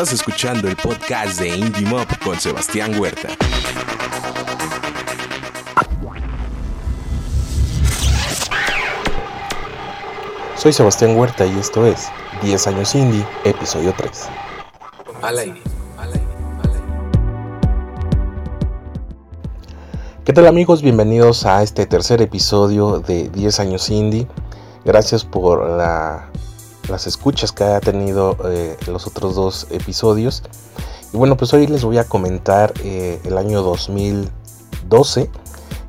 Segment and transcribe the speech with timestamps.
[0.00, 3.30] Estás escuchando el podcast de Indie Mob con Sebastián Huerta.
[10.56, 12.10] Soy Sebastián Huerta y esto es
[12.42, 14.28] 10 años indie, episodio 3.
[15.20, 15.62] Al aire.
[20.24, 20.80] ¿Qué tal amigos?
[20.80, 24.28] Bienvenidos a este tercer episodio de 10 años indie.
[24.84, 25.68] Gracias por
[26.88, 30.42] las escuchas que ha tenido eh, los otros dos episodios.
[31.12, 35.30] Y bueno, pues hoy les voy a comentar eh, el año 2012,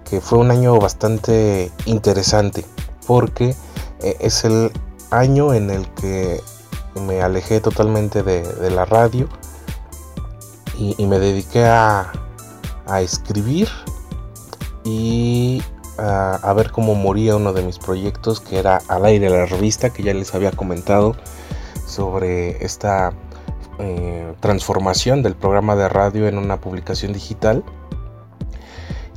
[0.10, 2.66] que fue un año bastante interesante,
[3.06, 3.56] porque
[4.02, 4.72] eh, es el
[5.12, 6.42] año en el que
[7.02, 9.28] me alejé totalmente de, la radio
[10.78, 12.12] y, me dediqué a,
[13.02, 13.70] escribir
[14.84, 15.62] y
[16.00, 20.04] a, ver cómo moría uno de mis proyectos que era al aire la revista que
[20.04, 21.16] ya les había comentado
[21.86, 23.14] sobre esta
[23.80, 27.64] eh, transformación del programa de radio en una publicación digital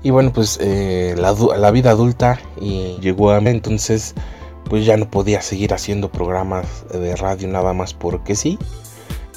[0.03, 4.15] y bueno pues eh, la, vida adulta y llegó a mí entonces
[4.69, 8.59] pues ya no podía seguir haciendo programas de radio nada más porque sí.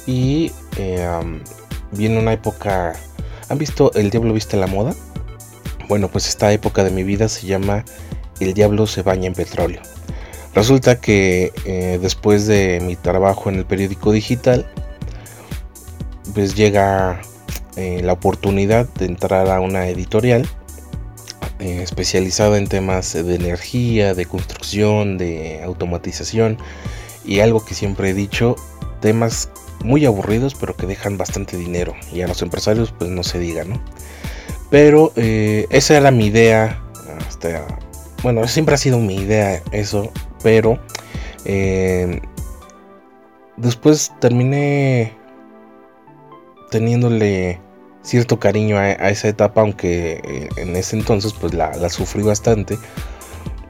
[0.06, 1.06] Y eh,
[1.92, 2.94] viene una época...
[3.48, 4.94] ¿Han visto El Diablo Viste la Moda?
[5.88, 7.84] Bueno, pues esta época de mi vida se llama
[8.40, 9.80] El Diablo se baña en petróleo.
[10.54, 14.66] Resulta que eh, después de mi trabajo en el periódico digital,
[16.34, 17.20] pues llega
[17.76, 20.48] eh, la oportunidad de entrar a una editorial
[21.60, 26.58] eh, especializada en temas de energía, de construcción, de automatización
[27.24, 28.56] y algo que siempre he dicho,
[29.00, 29.50] temas
[29.84, 33.64] muy aburridos pero que dejan bastante dinero y a los empresarios pues no se diga,
[33.64, 33.80] ¿no?
[34.70, 36.82] Pero eh, esa era mi idea,
[37.26, 37.64] hasta,
[38.22, 40.10] bueno, siempre ha sido mi idea eso,
[40.42, 40.78] pero
[41.44, 42.20] eh,
[43.56, 45.12] después terminé
[46.70, 47.60] teniéndole
[48.02, 52.76] cierto cariño a, esa etapa, aunque eh, en ese entonces pues la, sufrí bastante,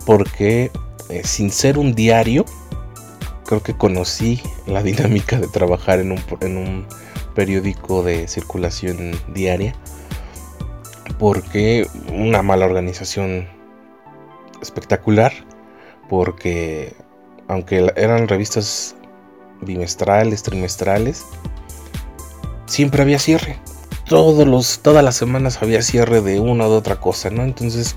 [0.06, 0.70] porque
[1.24, 2.46] sin ser un diario,
[3.44, 6.86] creo que conocí la dinámica de trabajar en un, en un
[7.34, 9.74] periódico de circulación diaria,
[11.18, 13.48] porque una mala organización
[14.62, 15.32] espectacular,
[16.08, 16.94] porque
[17.48, 18.96] aunque eran revistas
[19.60, 21.24] bimestrales, trimestrales,
[22.66, 23.58] siempre había cierre
[24.08, 27.42] todos los, todas las semanas había cierre de una u otra cosa, ¿no?
[27.42, 27.96] Entonces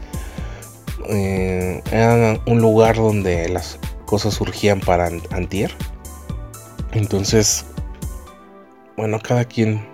[1.07, 5.71] eh, era un lugar donde las cosas surgían para antier.
[6.91, 7.65] Entonces,
[8.97, 9.87] bueno, cada quien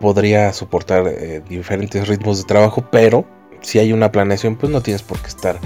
[0.00, 3.24] podría soportar eh, diferentes ritmos de trabajo, pero
[3.60, 5.58] si hay una planeación, pues no tienes por qué estar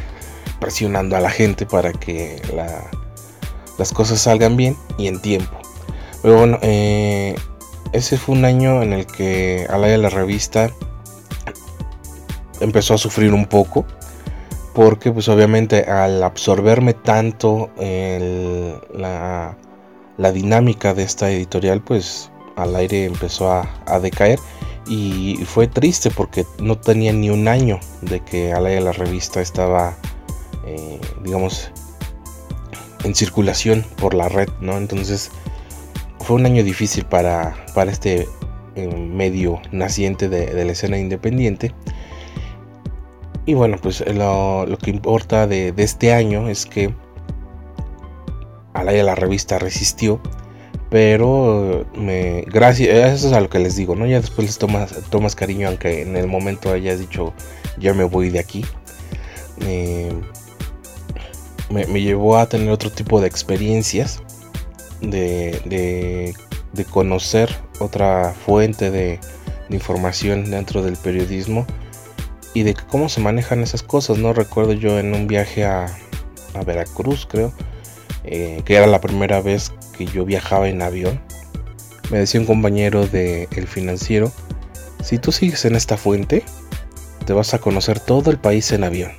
[0.61, 2.41] presionando a la gente para que
[3.79, 5.59] las cosas salgan bien y en tiempo.
[6.23, 7.35] Pero bueno, eh,
[7.93, 10.71] ese fue un año en el que Alaya la revista
[12.61, 13.85] empezó a sufrir un poco
[14.73, 19.57] porque pues obviamente al absorberme tanto la,
[20.33, 24.39] dinámica de esta editorial pues al aire empezó a, decaer
[24.87, 29.97] y fue triste porque no tenía ni un año de que Alaya la revista estaba
[30.67, 31.71] eh, digamos
[33.05, 35.31] en circulación por la red no entonces
[36.23, 38.29] fue un año difícil para, para este
[38.75, 41.75] eh, medio naciente de, la escena independiente.
[43.45, 46.95] Y bueno, pues lo, que importa de, este año es que
[48.73, 50.21] Alaya la revista resistió,
[50.93, 54.05] pero me, gracias, eso es a lo que les digo, ¿no?
[54.05, 57.33] Ya después les tomas, tomas cariño, aunque en el momento hayas dicho,
[57.79, 58.63] ya me voy de aquí.
[59.61, 60.13] Eh,
[61.71, 64.21] me, me, llevó a tener otro tipo de experiencias
[65.01, 66.35] de,
[66.91, 67.49] conocer
[67.79, 69.19] otra fuente de,
[69.71, 71.67] información dentro del periodismo
[72.53, 74.19] y de cómo se manejan esas cosas.
[74.19, 75.87] No recuerdo yo en un viaje a,
[76.67, 77.51] Veracruz, creo,
[78.25, 81.21] eh, que era la primera vez que yo viajaba en avión.
[82.11, 84.33] Me decía un compañero de El Financiero,
[85.03, 86.45] si tú sigues en esta fuente,
[87.27, 89.13] te vas a conocer todo el país en avión.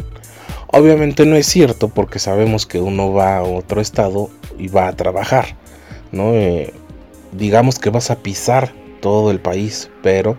[0.68, 4.96] Obviamente no es cierto porque sabemos que uno va a otro estado y va a
[4.96, 5.56] trabajar.
[6.12, 6.34] ¿no?
[6.34, 6.74] Eh,
[7.34, 8.72] digamos que vas a pisar
[9.02, 10.38] todo el país, pero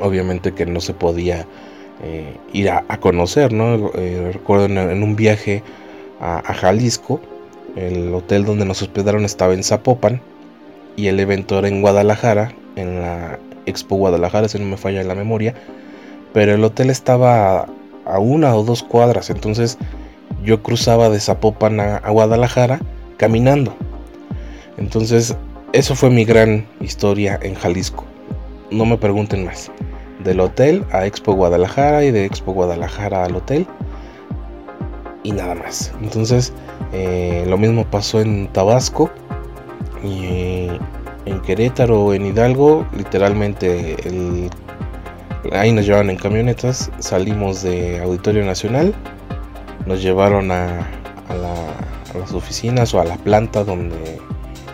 [0.00, 1.46] obviamente que no se podía
[2.02, 3.90] eh, ir a, conocer, ¿no?
[3.94, 5.62] Eh, recuerdo en, un viaje
[6.20, 7.20] a, Jalisco,
[7.76, 10.20] el hotel donde nos hospedaron estaba en Zapopan
[10.96, 15.14] y el evento era en Guadalajara, en la Expo Guadalajara, si no me falla la
[15.14, 15.54] memoria,
[16.32, 17.68] pero el hotel estaba
[18.04, 19.78] a, una o dos cuadras, entonces
[20.44, 22.80] yo cruzaba de Zapopan a Guadalajara
[23.16, 23.74] caminando.
[24.78, 25.36] Entonces,
[25.72, 28.04] eso fue mi gran historia en Jalisco.
[28.70, 29.70] No me pregunten más.
[30.24, 33.66] Del hotel a Expo Guadalajara y de Expo Guadalajara al hotel.
[35.22, 35.92] Y nada más.
[36.02, 36.52] Entonces,
[36.92, 39.10] eh, lo mismo pasó en Tabasco.
[40.02, 40.68] Y
[41.26, 43.96] en Querétaro, en Hidalgo, literalmente
[45.52, 46.90] ahí nos llevaron en camionetas.
[46.98, 48.94] Salimos de Auditorio Nacional.
[49.86, 50.80] Nos llevaron a,
[51.28, 54.18] a las oficinas o a la planta donde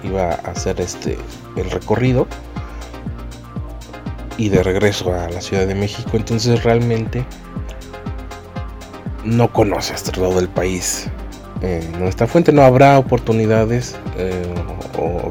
[0.05, 1.19] iba a hacer este
[1.57, 2.27] el recorrido
[4.37, 6.11] y de regreso a la Ciudad de México.
[6.15, 7.25] Entonces realmente
[9.29, 11.09] no conoces todo el país.
[11.61, 14.45] en nuestra fuente no habrá oportunidades eh,
[14.97, 15.31] o,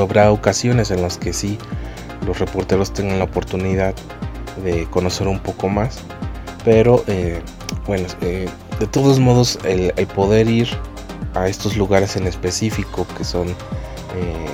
[0.00, 1.58] habrá ocasiones en las que sí
[2.26, 3.94] los reporteros tengan la oportunidad
[4.64, 5.98] de conocer un poco más.
[6.64, 7.40] Pero eh,
[7.86, 8.48] bueno, eh,
[8.80, 10.68] de todos modos el poder ir
[11.34, 14.46] a estos lugares en específico que son eh,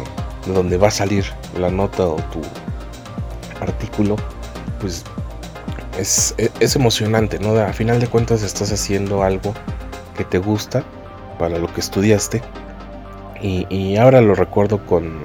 [0.47, 1.25] de donde va a salir
[1.59, 2.41] la nota o tu
[3.61, 4.17] artículo,
[4.81, 5.05] pues
[6.01, 7.57] es, emocionante, ¿no?
[7.59, 9.55] A final de cuentas estás haciendo algo
[10.17, 10.85] que te gusta
[11.39, 12.43] para lo que estudiaste.
[13.43, 15.21] Y, ahora lo recuerdo con,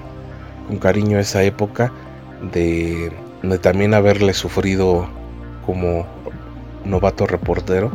[0.67, 1.91] con, cariño esa época
[2.53, 3.11] de,
[3.43, 5.07] de también haberle sufrido
[5.65, 6.05] como
[6.85, 7.91] novato reportero.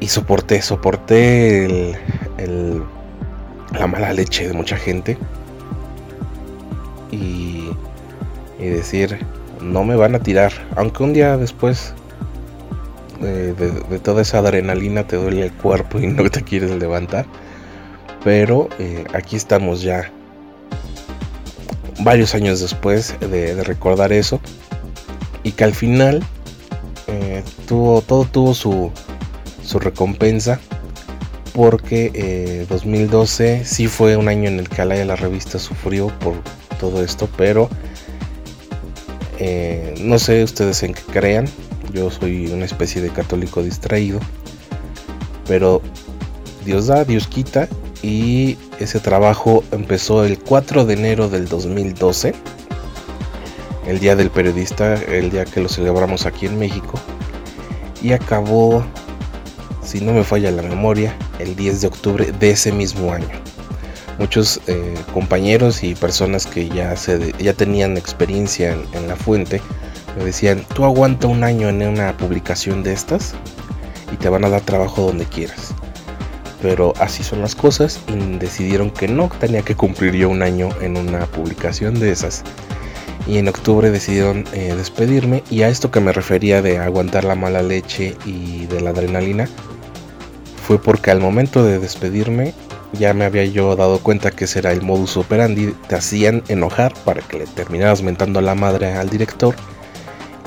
[0.00, 1.94] Y soporté, soporté
[2.38, 2.82] el,
[3.78, 5.16] la mala leche de mucha gente.
[7.10, 7.70] Y,
[8.58, 9.18] y, decir,
[9.64, 11.94] no me van a tirar, aunque un día después
[13.20, 17.26] de, toda esa adrenalina te duele el cuerpo y no te quieres levantar,
[18.22, 20.10] pero eh, aquí estamos ya.
[22.00, 24.40] Varios años después de, recordar eso.
[25.42, 26.22] Y que al final
[27.06, 28.90] eh, tuvo, todo tuvo su,
[29.62, 30.58] su recompensa.
[31.54, 36.34] Porque 2012 eh, sí fue un año en el que Alaya la revista sufrió por
[36.80, 37.70] todo esto, pero
[39.38, 41.46] eh, no sé ustedes en qué crean,
[41.92, 44.20] yo soy una especie de católico distraído,
[45.46, 45.82] pero
[46.64, 47.68] Dios da, Dios quita
[48.02, 52.34] y ese trabajo empezó el 4 de enero del 2012,
[53.86, 56.98] el día del periodista, el día que lo celebramos aquí en México,
[58.02, 58.84] y acabó
[59.82, 63.28] si no me falla la memoria, el 10 de octubre de ese mismo año.
[64.18, 69.60] Muchos eh, compañeros y personas que ya, se, ya tenían experiencia en, la fuente
[70.16, 73.34] me decían, tú aguanta un año en una publicación de estas
[74.12, 75.74] y te van a dar trabajo donde quieras.
[76.62, 80.68] Pero así son las cosas y decidieron que no tenía que cumplir yo un año
[80.80, 82.44] en una publicación de esas.
[83.26, 87.34] Y en octubre decidieron eh, despedirme y a esto que me refería de aguantar la
[87.34, 89.48] mala leche y de la adrenalina,
[90.66, 92.54] fue porque al momento de despedirme
[92.94, 96.94] ya me había yo dado cuenta que ese era el modus operandi, te hacían enojar
[97.04, 99.54] para que le terminaras mentando la madre al director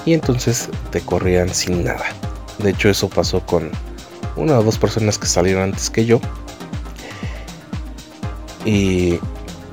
[0.05, 2.05] y entonces te corrían sin nada.
[2.59, 3.71] De hecho eso pasó con
[4.35, 6.19] una o dos personas que salieron antes que yo.
[8.65, 9.19] Y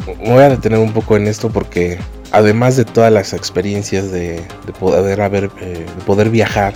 [0.06, 1.98] me voy a detener un poco en esto porque
[2.32, 4.46] además de todas las experiencias de,
[4.78, 6.74] poder haber, eh, de poder viajar,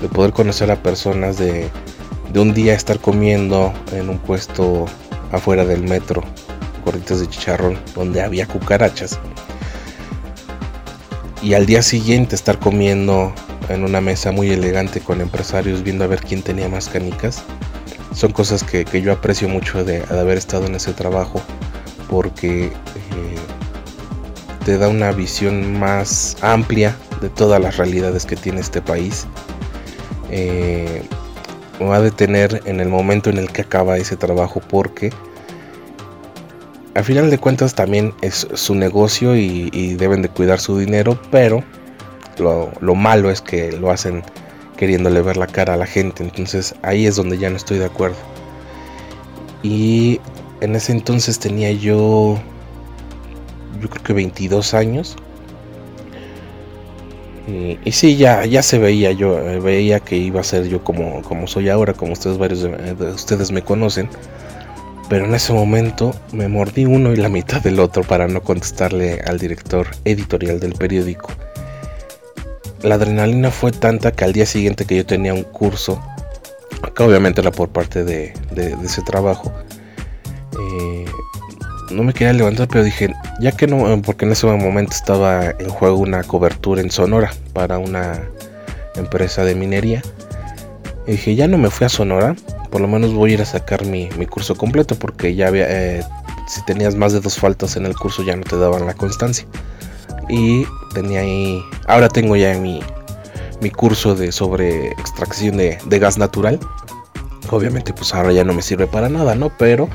[0.00, 1.70] de poder conocer a personas, de
[2.32, 4.86] de un día estar comiendo en un puesto
[5.36, 6.22] afuera del metro,
[6.84, 9.18] gorditas de chicharrón, donde había cucarachas.
[11.42, 13.32] Y al día siguiente estar comiendo
[13.68, 17.42] en una mesa muy elegante con empresarios viendo a ver quién tenía más canicas.
[18.14, 21.40] Son cosas que, yo aprecio mucho de, haber estado en ese trabajo
[22.08, 22.70] porque eh,
[24.64, 29.26] te da una visión más amplia de todas las realidades que tiene este país.
[30.30, 31.02] Eh,
[31.78, 35.12] me va a detener en el momento en el que acaba ese trabajo porque
[36.96, 41.62] al final de cuentas también es su negocio y, deben de cuidar su dinero, pero
[42.38, 44.22] lo, malo es que lo hacen
[44.76, 47.86] queriéndole ver la cara a la gente, entonces ahí es donde ya no estoy de
[47.86, 48.16] acuerdo.
[49.62, 50.20] Y
[50.60, 52.38] en ese entonces tenía yo,
[53.80, 55.16] yo creo que 22 años
[57.46, 61.22] y, sí, ya, ya se veía, yo eh, veía que iba a ser yo como,
[61.22, 64.08] como soy ahora, como ustedes varios de, ustedes me conocen.
[65.08, 69.20] Pero en ese momento me mordí uno y la mitad del otro para no contestarle
[69.26, 71.30] al director editorial del periódico.
[72.82, 76.00] La adrenalina fue tanta que al día siguiente que yo tenía un curso,
[76.82, 78.32] acá obviamente era por parte de,
[78.84, 79.52] ese trabajo,
[80.58, 81.04] eh,
[81.90, 85.68] no me quería levantar, pero dije, ya que no, porque en ese momento estaba en
[85.68, 88.20] juego una cobertura en Sonora para una
[88.96, 90.02] empresa de minería.
[91.06, 92.34] Dije, ya no me fui a Sonora,
[92.66, 96.04] por lo menos voy a ir a sacar mi, curso completo porque ya había, eh,
[96.46, 99.46] si tenías más de dos faltas en el curso ya no te daban la constancia.
[100.28, 102.80] Y tenía ahí, ahora tengo ya mi,
[103.60, 106.58] mi curso de sobre extracción de, gas natural.
[107.50, 109.50] Obviamente pues ahora ya no me sirve para nada, ¿no?
[109.56, 109.88] Pero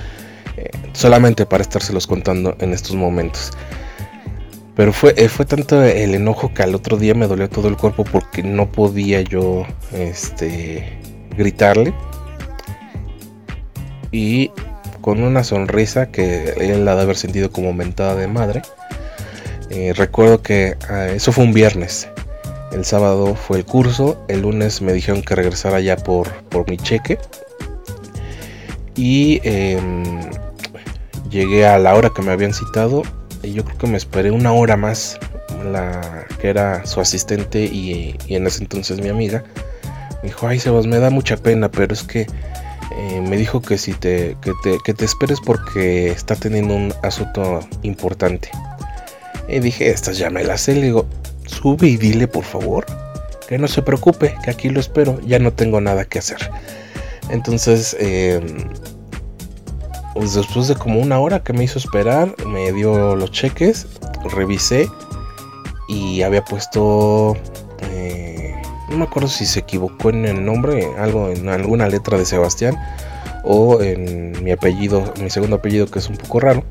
[0.57, 3.51] eh, solamente para estárselos contando en estos momentos.
[4.75, 7.75] Pero fue, eh, fue tanto el enojo que al otro día me dolió todo el
[7.75, 10.97] cuerpo porque no podía yo este,
[11.37, 11.93] gritarle.
[14.11, 14.51] Y
[15.01, 18.61] con una sonrisa que él la de haber sentido como mentada de madre.
[19.69, 22.09] Eh, recuerdo que ah, eso fue un viernes.
[22.71, 24.23] El sábado fue el curso.
[24.27, 27.17] El lunes me dijeron que regresara ya por, por mi cheque.
[28.95, 30.21] Y em,
[31.29, 33.03] llegué a la hora que me habían citado.
[33.43, 35.19] Y yo creo que me esperé una hora más.
[35.71, 39.43] La que era su asistente y, en ese entonces mi amiga.
[40.21, 42.27] Me dijo, ay Sebas, me da mucha pena, pero es que
[42.91, 46.93] eh, me dijo que si te que, te, que te esperes porque está teniendo un
[47.03, 48.49] asunto importante.
[49.47, 50.75] Y dije, estas ya me las sé.
[50.75, 51.05] Le digo,
[51.45, 52.85] sube y dile por favor
[53.51, 56.37] que no se preocupe, que aquí lo espero, ya no tengo nada que hacer.
[57.29, 58.69] Entonces, em,
[60.13, 63.87] pues después de como una hora que me hizo esperar, me dio los cheques,
[64.33, 64.87] revisé
[65.89, 67.35] y había puesto,
[67.89, 68.30] eh,
[68.91, 72.77] no me acuerdo si se equivocó en el nombre, algo en alguna letra de Sebastián
[73.43, 76.63] o en mi apellido, mi segundo apellido que es un poco raro.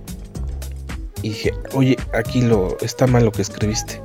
[1.23, 4.01] Dije, oye, aquí lo está mal lo que escribiste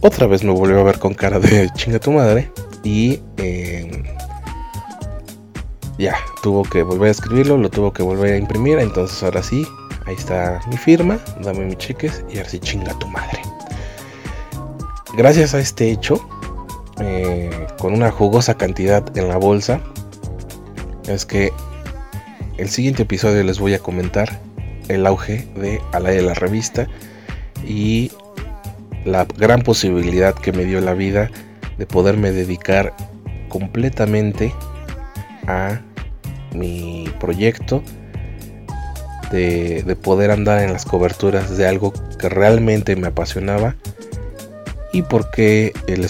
[0.00, 2.50] otra vez me volvió a ver con cara de chinga tu madre.
[2.84, 4.04] Y em,
[5.98, 8.78] ya, tuvo que volver a escribirlo, lo tuvo que volver a imprimir.
[8.78, 9.66] Entonces ahora sí,
[10.06, 13.42] ahí está mi firma, dame mis cheques y ahora sí chinga tu madre.
[15.16, 16.20] Gracias a este hecho,
[17.00, 19.80] eh, con una jugosa cantidad en la bolsa,
[21.06, 21.52] es que
[22.56, 24.40] el siguiente episodio les voy a comentar
[24.88, 26.88] el auge de la de la revista
[27.66, 28.10] y
[29.04, 31.30] la gran posibilidad que me dio la vida
[31.78, 32.94] de poderme dedicar
[33.48, 34.52] completamente
[35.46, 35.80] a
[36.52, 37.82] mi proyecto,
[39.30, 43.76] de, poder andar en las coberturas de algo que realmente me apasionaba
[44.92, 46.06] y por qué, el,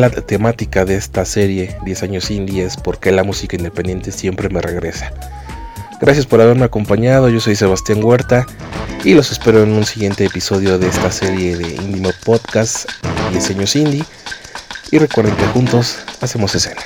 [0.00, 4.60] la temática de esta serie 10 años indie es porque la música independiente siempre me
[4.60, 5.12] regresa.
[6.00, 8.46] Gracias por haberme acompañado, yo soy Sebastián Huerta
[9.04, 12.88] y los espero en un siguiente episodio de esta serie de Indie Podcast
[13.32, 14.04] Diseños Indie.
[14.90, 16.82] Y recuerden que juntos hacemos escena.